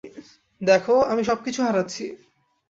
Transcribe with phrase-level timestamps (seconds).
[0.61, 2.05] দেখ, আমি সব কিছু হারাচ্ছি।